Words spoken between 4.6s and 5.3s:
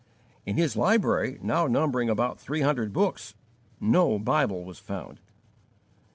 was found.